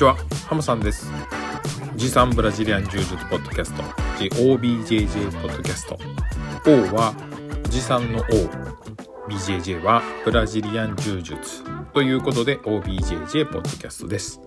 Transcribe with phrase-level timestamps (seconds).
[0.00, 0.16] ちは。
[0.48, 1.12] ハムさんです。
[1.96, 3.82] ジさんブラジリアン柔術ポッドキャスト。
[4.18, 5.98] GOBJJ ポッドキャスト。
[6.66, 7.14] O は
[7.68, 8.24] ジさんの O
[9.28, 11.62] BJJ はブラジリアン柔術
[11.92, 14.40] ということで OBJJ ポッドキャストです。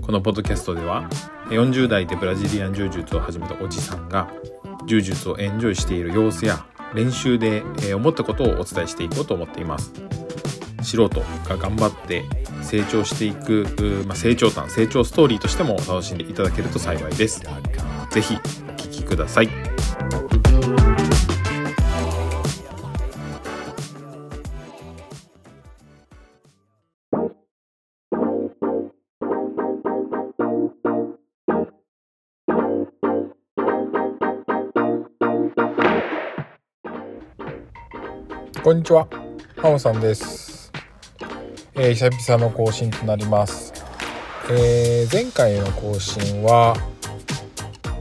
[0.00, 1.06] このポッドキャストでは
[1.50, 4.30] 40代でブラジリアン柔術を始めたおじさんが
[4.86, 7.62] 柔術をエンジョイしている様子や練習で
[7.94, 9.92] 思ったことをお伝えしていこうと思っています。
[10.82, 12.24] 素人が頑張って
[12.62, 13.66] 成長していく、
[14.06, 17.42] まあ、成長譚成長ストーリーとしても楽しんでいただけると幸いです。
[18.10, 18.38] 是非
[18.68, 19.48] お聴きください。
[38.62, 39.08] こんにちは、
[39.56, 40.49] ハモさんです。
[41.82, 43.72] えー、久々の更新となります。
[44.50, 46.76] えー、前回の更新は、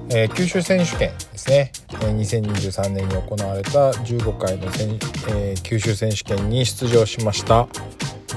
[0.09, 1.71] えー、九州選手権ですね。
[1.94, 4.67] え2023年に行われた15回の
[5.30, 7.69] え、九州選手権に出場しました。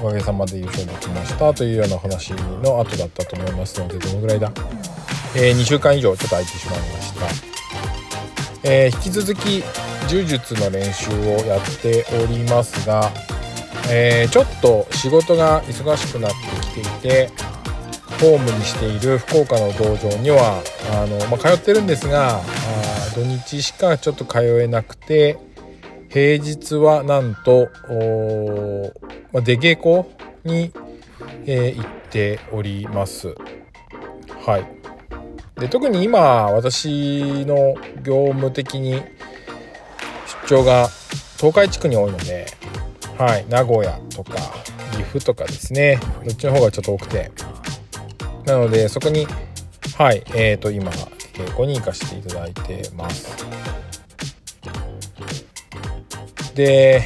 [0.01, 4.49] おかげさまで優勝できましたというような話の後だったと思いますので、どのぐらいだ、
[5.35, 7.25] え2週間以上ちょっと空いてしまいました。
[8.63, 9.61] え引き続き
[10.07, 13.11] 柔術の練習をやっておりますが、
[13.89, 17.29] えー、ちょっと仕事が忙しくなってきていて
[18.19, 22.41] ホームにしている福岡の道場にはあの、まあ、通ってるんですがあ
[23.13, 25.37] 土日しかちょっと通えなくて
[26.09, 27.69] 平日はなんと、
[29.33, 30.05] まあ、出稽古
[30.43, 30.71] に、
[31.45, 33.35] えー、行っております。
[34.45, 34.83] はい
[35.55, 39.01] で特に今私の業務的に
[40.47, 40.89] 出張が
[41.37, 42.47] 東海地区に多いので、
[43.17, 44.33] はい、名古屋とか
[44.91, 45.99] 岐阜とかですね。
[46.25, 47.31] どっちの方がちょっと多くて。
[48.45, 49.27] なのでそこに
[49.97, 50.23] はい。
[50.33, 53.35] えーと今稽古に行かせていただいてます。
[56.53, 57.01] で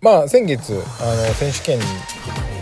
[0.00, 1.84] まあ先月あの選手権に、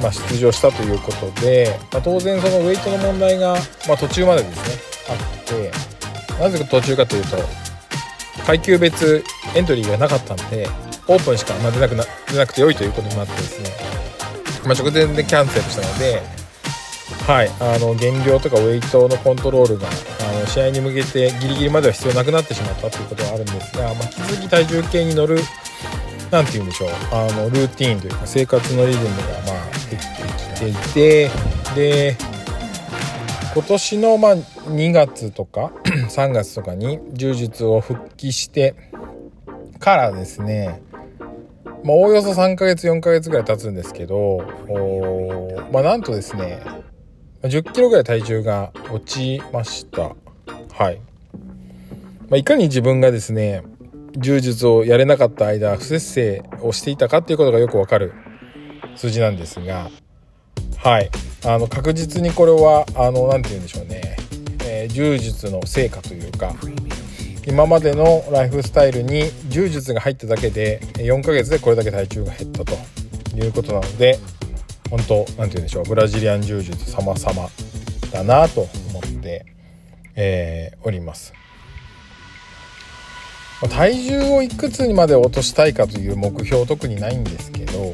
[0.03, 3.55] まあ、出場したということで、まあ、当然そのウェイトの問題が、
[3.87, 7.37] まあ、途中までですねあってなぜ途中かというと
[8.45, 9.23] 階級別
[9.55, 10.69] エントリーがなかったんで
[11.09, 13.71] オープンしか出なくな出なくて良いということになってですね、
[14.65, 16.23] まあ、直前でキャンセルしたので
[17.27, 25.39] はいあの減量とかウェイトのコントロールがあの試合に向けてギリギリまでは必要なくなってしまったということはあるんですが、まあ、引き続き体重計に乗る
[26.31, 31.31] 何て言うんでしょうあのルーティンというか生活のリズムがまあできてきていて
[31.75, 32.17] で
[33.55, 35.73] 今年のま2月とか
[36.11, 38.75] 3月とかに柔術を復帰して
[39.79, 40.83] からですね
[41.85, 44.43] まあ、おおよそ3ヶ月4ヶ月ぐらい経つんですけど
[45.73, 46.61] まあ、なんとですね
[47.43, 50.17] 1 0キロぐらい体重が落ちました。
[50.73, 51.01] はい、
[52.29, 53.63] まあ、いかに自分がですね
[54.17, 58.13] 柔術をやれなかった間不節制をしていたかっていうことがよくわかる
[58.97, 59.91] 数字なんですが
[60.79, 61.11] はい。
[61.45, 64.17] あの確実にこれはあの何て言うんでしょうね、
[64.65, 66.55] えー、柔術の成果というか
[67.49, 72.77] 今までのライフスタイルに柔術が入っただけで4ヶ月でこれだけ体重が減ったと。
[73.45, 74.19] いうことなので
[74.91, 75.85] 本当何て言うんでしょう。
[75.85, 77.49] ブラジリアン柔術様々
[78.11, 79.45] だなと思って、
[80.17, 81.35] えー、おります。
[83.71, 87.93] 体重をいくつにまで落としたいかという目標特にないんですけど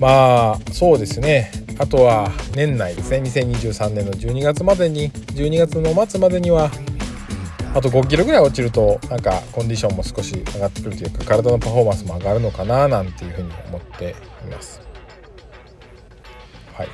[0.00, 1.52] まあそうですね。
[1.78, 3.18] あとは年内ですね。
[3.18, 6.70] 2023年の12月までに12月の末までには
[7.74, 14.80] あと5キロぐらい落ちるとなんかコンディションも少し上がってくるというか体のパフォーマンスも上がるのかななんていうふうに思っています。
[16.74, 16.88] はい、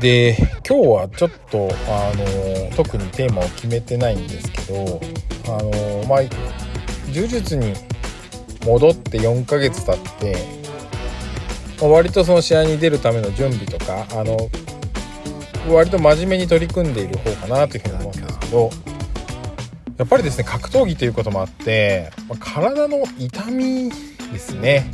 [0.00, 0.36] で
[0.68, 5.00] 今日はちょっとあの特にテーマを決めてないんですけど
[5.46, 6.18] あのまあ
[7.12, 7.74] 柔術に
[8.66, 10.36] 戻って4ヶ月経って、
[11.80, 14.36] ま、割とその試合に出るための準備とかあの
[15.68, 18.70] 割と真面目に取り組んでいる方かなというふうに思うんですけど
[19.96, 23.90] やっぱりですね格闘技ということもあって、まあ、体の痛み
[24.32, 24.90] ですね、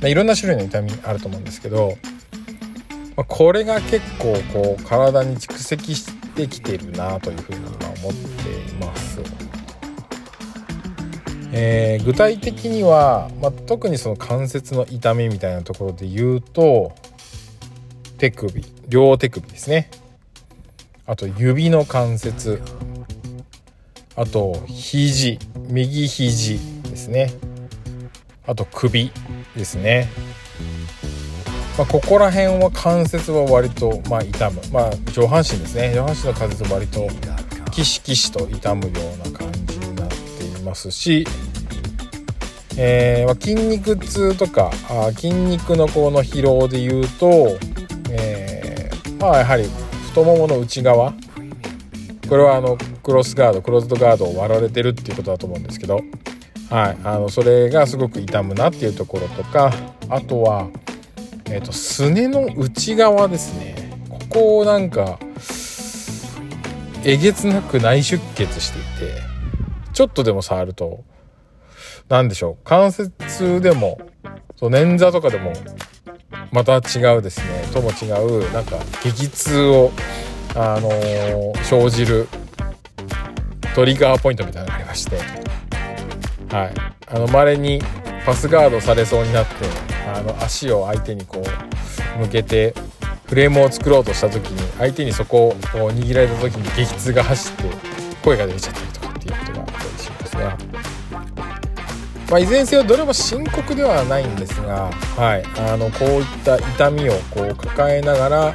[0.00, 1.96] まあ、いろんな種類の痛みあると思うんですけど、
[3.16, 9.20] まあ、これが結構こう体に蓄積してきてるなというふうに今思っています。
[11.54, 16.92] えー、具体的には、まあ、特にその関節の痛みみたいなところで言うと
[18.22, 19.90] 手首両手首ですね。
[21.06, 22.62] あと指の関節。
[24.14, 27.32] あと肘右肘ですね。
[28.46, 29.10] あと首
[29.56, 30.08] ですね。
[31.76, 35.92] まあ、ここら辺は関節は割と、まあ、痛む、まあ、上半身ですね。
[35.92, 37.08] 上半身の関節は割と
[37.72, 41.26] キシキシと痛むような感じになっていますし、
[42.76, 47.58] えー、ま、筋肉痛とかあ筋肉のこの疲労でいうと、
[49.22, 49.64] まあやはり
[50.08, 51.14] 太ももの内側。
[52.28, 56.00] これはあのクロスガードクローズドガードを割られてるっていうことだと思うんですけど、
[56.70, 59.72] はい、あのそれがすごく痛むなっていうところとか
[60.08, 60.68] あとは
[61.46, 63.74] えーと、すねの内側ですね。
[64.08, 65.18] ここをなんか
[67.04, 69.20] えげつなく内出血していて
[69.92, 71.04] ちょっとでも触ると
[72.08, 72.64] 何でしょう。
[72.64, 74.00] 関節でも
[74.56, 75.52] そう捻挫とかでも
[76.50, 77.64] また違うですね。
[77.72, 79.92] とも違うなんか激痛を
[80.54, 82.28] あのー、生じる
[83.74, 85.16] トリガーポイントみたいなのがありまして。
[86.54, 86.74] はい。
[87.06, 87.80] あの稀に
[88.24, 89.52] パスガードされそうになって
[90.14, 91.42] あの足を相手にこ
[92.16, 92.74] う向けて
[93.26, 97.64] フレームを作ろうとした時に相手にそこを握られた時に激痛が走って
[98.22, 99.01] 声が出ちゃったりとか。
[102.32, 108.54] まあ、いずれにせよどれも深刻ではないんですが、はい、あのこういった痛みをこう抱えながら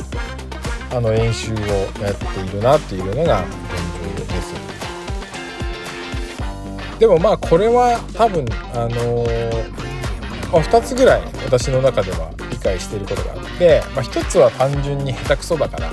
[0.89, 4.55] あの練習をやっているなっていうのが現状です。
[6.97, 9.27] でもまあこれは多分あの
[10.51, 15.91] あ、2つぐらい私の中では理解していることがあって、まあ、1つは単純に下手くそだから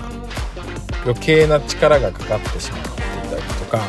[1.04, 2.92] 余計な力がかかってしまってい
[3.28, 3.82] たりとか、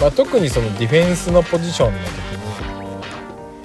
[0.00, 2.27] まあ、特にそのディフェンスのポジションの時、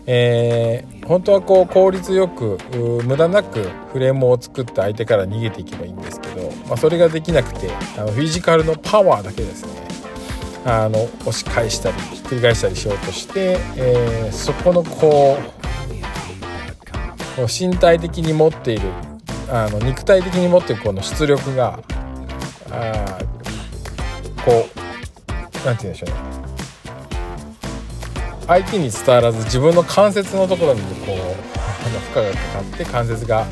[0.05, 2.57] えー、本当はこう効率よく
[3.05, 3.61] 無駄なく
[3.93, 9.83] フレームを作って相手から逃げていけばいいんですけど、まあ、それができなくてあのフィジカルのパワーだけですね。
[10.65, 15.37] あの押し返したりひっくり返したりしようとして、えー、そこのこ
[17.37, 18.87] う身体的に持っている
[19.49, 21.79] あの肉体的に持っているこの出力が
[22.71, 23.19] あ
[24.45, 26.42] こう何て言うんでしょうね。
[28.47, 31.53] 相手に伝わらず自分の関節のところにこう
[32.13, 33.45] 負荷がかかって関節が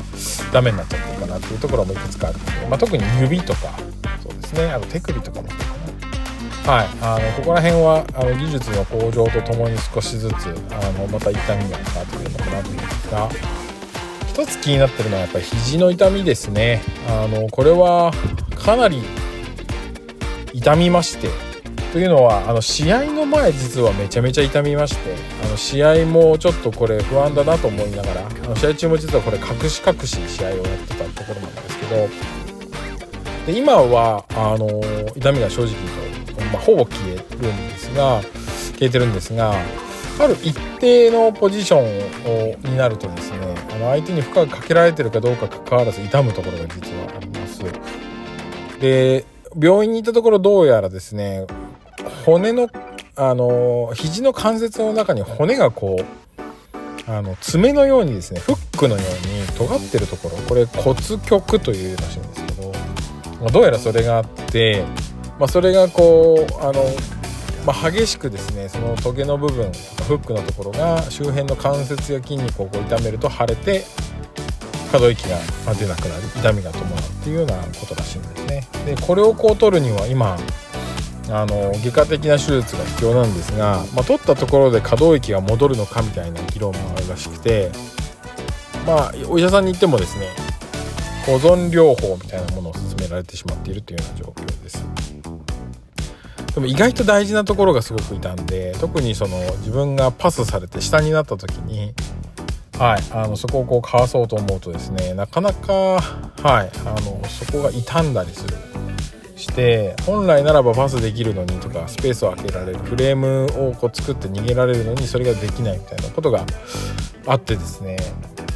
[0.52, 3.72] ダメになっちゃってるかなっていうところもいくつかあるので、まあ、特に指とか
[4.22, 5.48] そうですねあと手首とかも
[6.64, 10.32] はい、あのここら辺はあの技術の向上とともに少しずつ
[10.70, 13.28] あのまた痛みが変わってくるのかなと思うんですが
[14.28, 16.80] 一つ気になってるのはやっぱり肘の痛みですね。
[17.08, 18.12] あのこれは
[18.56, 19.02] かなり
[20.52, 21.28] 痛みまして
[21.92, 32.08] というのはあの試合の前実はめちゃめちゃ痛みましてあの試合もちょっとこれ不安だなと思いながらあの試合中も実はこれ隠し隠し試合をやってたところなんですけど
[33.46, 34.68] で今はあの
[35.14, 39.54] 痛みが正直言うと、まあ、ほぼ消えるんですが消えてるんですが
[40.18, 47.62] ある一定のポジションをになるとですねあの相手に負荷がかけられてるかどうかかかわらず痛むところが実はあります。
[48.80, 49.26] で
[49.60, 51.46] 病院に行ったところどうやらですね
[52.24, 52.68] 骨の
[53.14, 62.72] あの肘の関節の中に骨がこうあの爪のようにですねフックのように尖ってるところこれ骨極というらしいんですけど、
[63.40, 64.84] まあ、どうやらそれがあって、
[65.38, 66.82] まあ、それがこうあの
[67.66, 69.70] まあ、激しくですねそのトゲの部分
[70.08, 73.84] フックのところが周辺の関節や筋肉をこう痛めると腫れて
[74.90, 75.38] 可動域が
[75.74, 78.66] 出なくなる痛みが伴うっていうようなことらしいんですね。
[78.84, 80.36] でこれをこう取るには今
[81.30, 87.70] あの外科的な手術が必要なんですが、まあ、取ったところで可動域が戻るのかみたいな議論もあるらしくて
[88.86, 90.28] まあお医者さんに行ってもですね
[91.26, 94.84] 保存療法みたいなものを勧められてしまっているというような状況です。
[96.54, 101.94] でも意外と大事なところがすごくいたんで特にその自分がパスされて下になった時に
[102.78, 108.56] はい、あのそこをこうかわそうと思うとですねなかなか、はい、あのそこが傷んだりする
[109.42, 116.46] して本来ならばパスできるのにとかスペースを空けられるフレームをこう作って逃げられるのにそれができないみたいなことが
[117.26, 117.96] あってですね。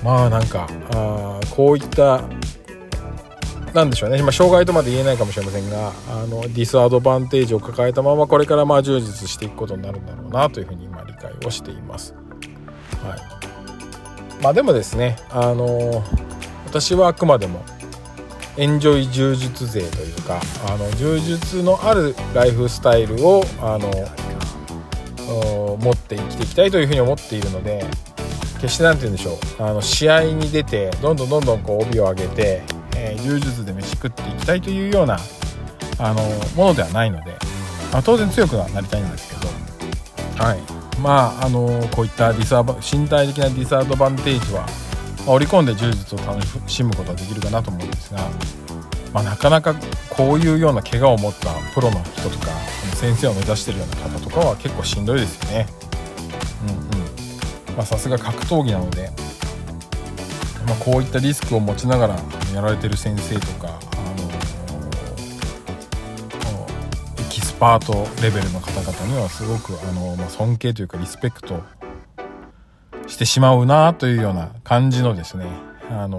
[0.04, 2.22] まあなんかあこういった
[3.74, 12.14] なんでしょうね、まあ、障害とまで言えないかもしれませんがあのディスアドバンテージを抱えたままこれからまあ充実していくことになるんだろうなというふうに今理解をしています。
[13.02, 16.04] はい、まあでもですねあの
[16.66, 17.62] 私はあくまでも
[18.56, 23.90] エンジョイ柔術勢というかあの柔術のあるライフスタイルをあの
[25.78, 27.84] 持って生きていきたいというふうに思っているので
[28.60, 29.62] 決して何て言うんでしょう。
[29.62, 32.62] あの試合に出てどんどんどんどんこう帯を上げて
[32.96, 35.18] えー、柔術で飯食っていきたいというような
[35.98, 36.22] あの
[36.56, 37.32] ものではないので、
[37.92, 39.46] まあ、当然強くはなりたいんですけ
[40.38, 40.60] ど、はい、
[41.00, 44.66] まああのこういったディスア身体的なディスアドバンテージは
[45.26, 46.40] まあ、織り込んで柔術を楽
[46.70, 48.20] しむことはできるかなと思うんですが、
[49.12, 49.74] まあ、なかなか
[50.10, 52.46] こういうような怪我を持ったプロの人とか
[52.94, 55.66] 先生を目指してるような方とかは結構しんどいですよね。
[56.68, 59.10] うんうんまさすが格闘技なので、
[60.66, 62.16] まあ、こういったリスクを持ちながら
[62.54, 63.70] やられてる先生とか、あ
[66.52, 66.66] の
[67.20, 71.62] エキスパートレベルの方々にはすごく、あのま、尊敬というかリスペクト
[73.16, 75.46] てしまうなというような感じのですね
[75.90, 76.18] あの、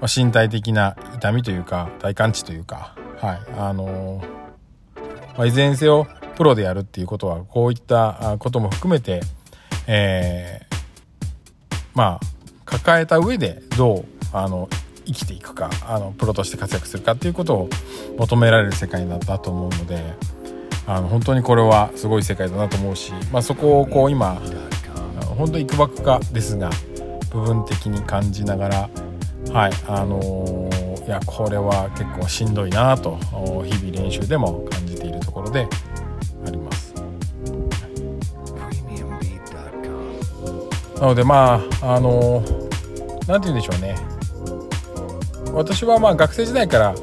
[0.00, 4.22] ま、身体的な痛みというか体感値というかはいあの
[5.36, 9.20] まあ、いずれにせよプロでやるっていうことはこういったことも含めて、
[9.86, 12.20] えー、まあ
[12.64, 14.68] 抱えた上でどうあの
[15.06, 17.68] 生きていくかあのプロとして活躍するかっていうことを
[18.18, 20.14] 求められる世界なんだと思うので
[20.86, 24.40] あの本当にこれはすごい世界だなと思うし、まあ、そこをこう今
[25.40, 26.68] 本当にいくばくかですが
[27.30, 28.90] 部分的に感じながら
[29.52, 33.16] はいあのー、いやこれは結構しんどいなと
[33.64, 35.66] 日々練習でも感じているところで
[36.46, 36.94] あります。
[41.00, 42.44] なのでまああの
[43.26, 43.96] 何、て言うんでしょうね
[45.54, 46.94] 私はまあ学生時代から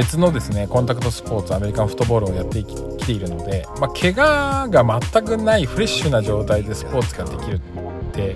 [0.00, 7.60] 別のですねコンタクトスポーツアメリカンフットボールをやってきているので、まあ、怪我が全くないフレッシュな状態でスポーツができるっ
[8.12, 8.34] て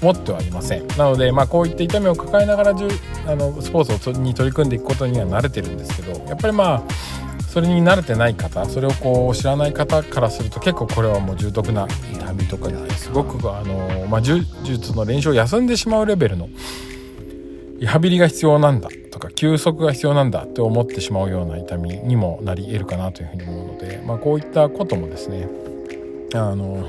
[0.00, 0.86] 思ってはいません。
[0.96, 2.88] なので、まあ、こういった痛みを抱えながらじゅ
[3.26, 6.82] あのスポーツに取り組んでいくことには慣れてるんですけどやっぱりまあ
[7.48, 16.48] それに慣れてない方それをこう知らない方からすると結構これはもう重篤な痛みとかですごくあの、まあ、柔術の練習を休んでしまうレベルの
[17.78, 25.48] リハビリが必要なんだとか休息が必要なんだって思ってしまうような痛みにもなり得るかなというふうに思うので、まあ、こういったこともですね
[26.34, 26.88] あの、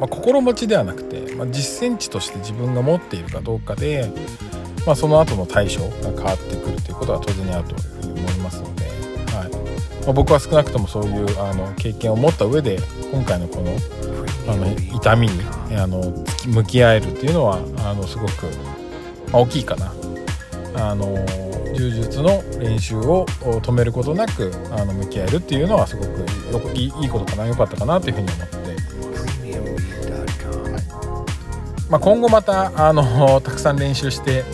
[0.00, 4.10] まあ、心持ちではなくて、まあ、実践値として自分が持っているかどうかで、
[4.86, 8.86] まあ、その後の対処が変わってくるということは当然あるというふうに思いますので。
[9.36, 9.50] はい
[10.06, 12.78] まあ、僕は少なくともそういうあの経験を持った上で
[13.12, 13.76] 今回のこの
[14.48, 15.42] あの痛みに
[15.76, 16.00] あの
[16.46, 18.46] 向き合えるっていうのはあのすごく、
[19.32, 19.92] ま、大きいかな。
[20.76, 21.16] あの
[21.74, 26.04] 柔術の練習を止めることなくあの向き合えるっていうのはすご
[26.60, 28.56] くいいことかな良かったかなというふうに思って。
[31.88, 34.44] まあ、今後またあの たくさん練習して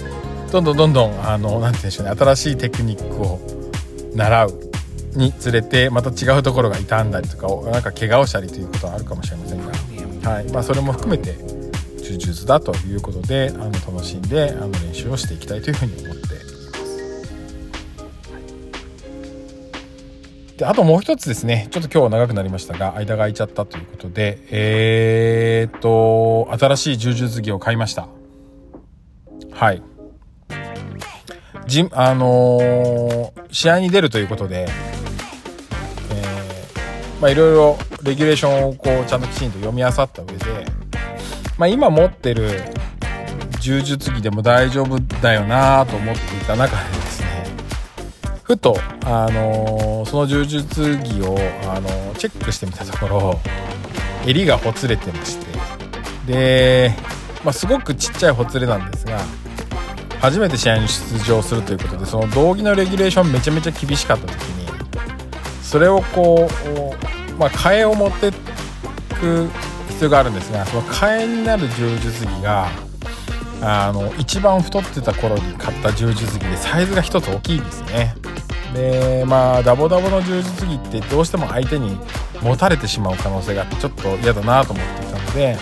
[0.51, 3.41] どんどんどんどんあのなんて言うんでしょうね新しいテクニックを
[4.15, 4.61] 習う
[5.15, 9.59] につれてまた違うところが傷んだりとかなんか怪我をしたりということはあるかもしれません
[10.23, 10.45] が、はい。
[10.53, 11.35] まあ、それも含めて
[12.03, 16.43] 柔術だということであの楽しんであの練習をしていきたいというふうに思っています。
[20.59, 21.69] であともう一つですね。
[21.71, 28.09] ちょっと今日は長くなりましたが間が空いちゃったということでえー、っと新しい柔術着を買いました。
[29.53, 29.83] はい。
[31.67, 34.69] じあのー、試合に出るということで
[37.23, 40.72] まあいろいろレギュレーションをこうちゃんときちんと読み漁った上で、
[41.59, 42.49] まあ、今持ってる
[43.61, 47.47] 柔術着でも大丈夫だよなと思っていた中でですね
[48.43, 51.39] ふと、あのー、その柔術着を、
[51.71, 53.41] あのー、チェックしてみたところ
[54.27, 55.47] 襟がほつれてまして
[56.27, 56.95] で、
[57.45, 59.21] まあ、すごくちっちゃいほつれなんですが
[60.21, 64.69] 初めて試合に出場するということでその道着のレギュレーションめちゃめちゃ厳しかった時に
[65.63, 66.49] それをこ
[67.37, 68.31] う、まあ、替えを持って
[69.19, 69.49] く
[70.03, 72.69] 必要があるんですがその替えになる柔術着が
[73.61, 78.17] あの一番太ってた頃に買った柔術着でサイズが1つ大きいですね。
[78.75, 81.97] でまあダボダボの柔術着ってどうしても相手に
[82.41, 85.57] 持たれてしまう可能性があってちょっと嫌だなと思っていたので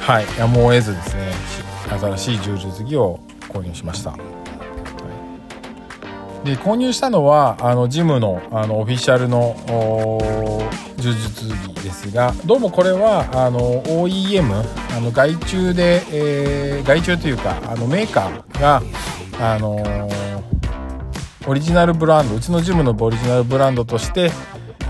[0.00, 1.32] はいやむを得ずですね
[1.88, 4.43] 新しい柔術着を購入しました。
[6.44, 9.56] で購入したのはあのジムのあのオフィシャルの
[10.98, 14.52] 柔術着ですがどうもこれはあの OEM
[14.96, 18.82] あの外注で、えー、外注というかあのメーカーが
[19.40, 19.82] あの
[21.46, 24.30] オリジナルブランドうちのジムのオリジナルブランドとして、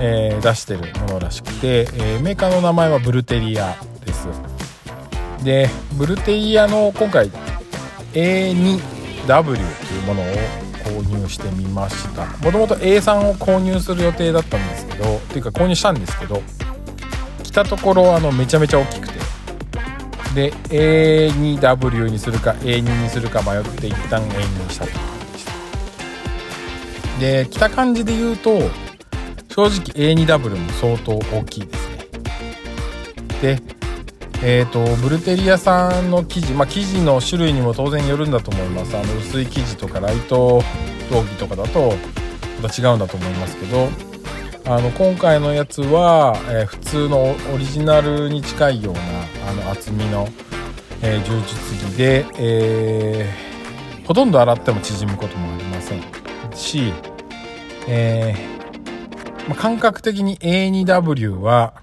[0.00, 4.28] えー、出してるものらしくて、え、メーカーの名前はブルテリアです。
[5.44, 7.30] でブルテリアの今回
[8.12, 10.26] A2W というものを
[11.02, 12.26] 入してみました。
[12.44, 16.42] もともと A3 を購入する予定だったんですけどっていうか購入したんですけど
[17.42, 19.14] 来たところあのめちゃめちゃ大きくて
[20.34, 25.52] で A2W にするか A2 にするか迷って一旦 A2 にしたという感じでした。
[27.20, 28.58] で来た感じで言うと
[29.48, 31.98] 正直 A2W も相当大きいですね。
[33.40, 33.74] で
[34.46, 38.94] えーと、ブルテリアさんの生地、まあ、生地の種類にも当然よるんだと思います。
[38.94, 40.62] あの薄い生地とかライト
[41.10, 41.94] 陶器とかだと
[42.62, 43.88] また違うんだと思いますけど
[44.66, 49.00] あの今回のやつは、えー、普通のオリジナルに近いような
[49.50, 50.26] あの厚みの、
[51.02, 56.02] えー、柔術着で、えー、ほとんど洗っても縮むこともありません。
[56.54, 56.92] し、
[57.86, 58.34] え
[59.48, 61.74] まあ、感覚的に A2W は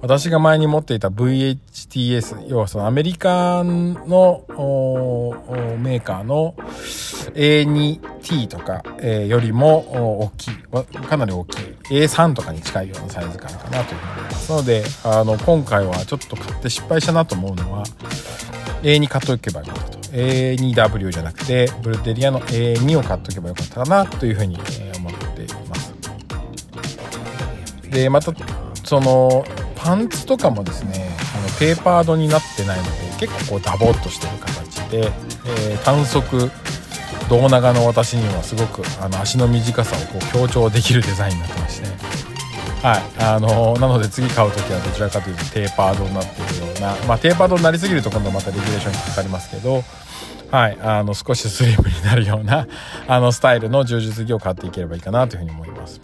[0.00, 4.44] 私が前に持っていた VHTS、要はそのアメリカの
[5.78, 6.54] メーカーの
[7.34, 10.54] A2T とか、えー、よりも大きい、
[11.08, 14.52] かなり大きい A3 とかに近いようなサイズ感かなというふうに思います。
[14.52, 17.84] ので、あの、今回はちょっと買って失敗したなと思うのは、
[18.82, 19.98] A2 買っとけばよかったと。
[20.10, 24.56] A2W じゃなくて、ブルテリアの A2 を買っとけばよかったかなというふうに
[24.96, 25.92] 思っています。
[27.90, 28.32] で、また、
[28.84, 29.44] その、
[29.78, 32.90] パンツとかもですねあのペーパードになってないので
[33.26, 35.12] 結構こうダボっとしてる形で、
[35.46, 36.50] えー、短足
[37.28, 41.86] 胴長の私にはすごくあの足の短さをこう強調できるデザインになってまして、
[42.86, 49.82] はいあのー、なので次買う時はどちらかというとテーパードになってるような、まあ、テーパードになりすぎると今度またレギュレーションにかかりますけど
[50.50, 52.66] はい、あの少しスリムになるような
[53.06, 56.00] あのスタイルの柔術着を買っていければいいかなというふうに思います。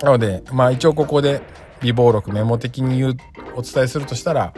[0.00, 1.42] なので、まあ一応ここで
[1.82, 3.16] 微暴録メモ的に言う
[3.54, 4.54] お伝えするとしたら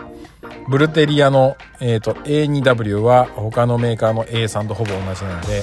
[0.69, 5.62] ブルテリアの、えーと、A2W は他のメーカーの A3 とほぼ同じなので、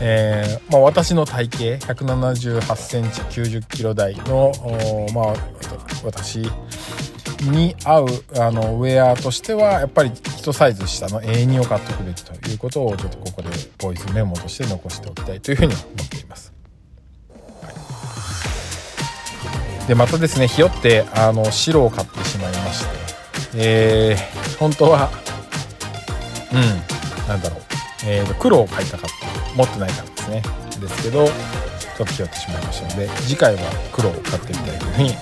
[0.00, 4.52] えーまあ、私の体型178センチ90キロ台の、
[5.14, 5.34] まあ、
[6.04, 6.42] 私
[7.50, 8.06] に合う
[8.38, 16.11] あのウェアとしてはやっぱり1サイズ下の A2 を買っておくべきということをちょっとここでボイスメモとして残しておきたいというふうに思って
[19.86, 23.02] でまたですねひよってあの白を買ってしまいまして
[23.54, 25.10] えー、本当は
[26.52, 27.60] うんなんだろう、
[28.06, 30.42] えー、黒を買いたかった持ってないからですね。
[30.80, 33.60] ですけどちょっとひよってしまいましたので次回は
[33.92, 35.14] 黒を買ってみたいというふうに。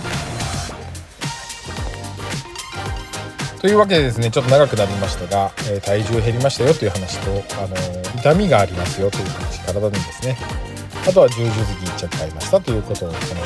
[3.60, 7.30] というわけでですねちょっと長くなりましたが、えー、体重減りましたよという話と、
[7.62, 7.76] あの
[8.18, 10.69] 痛みがありますよという話体にですね。
[11.08, 13.40] あとは柔術着1着買いましたということをこの週の、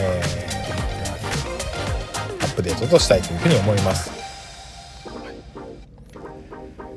[0.00, 4.10] えー、アップデートとしたいというふうに思います。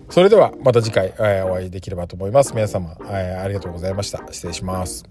[0.10, 2.54] それではまた次回、えー、お会いできればと思います。
[2.54, 4.20] 皆様、えー、ありがとうございました。
[4.32, 5.04] 失礼します。